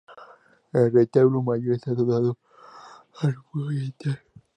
El 0.73 0.91
retablo 0.91 1.43
mayor 1.43 1.75
está 1.75 1.91
adosado 1.91 2.35
al 3.21 3.35
muro 3.53 3.67
oriental. 3.67 4.19